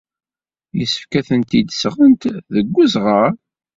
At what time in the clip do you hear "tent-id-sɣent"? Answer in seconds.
1.27-2.21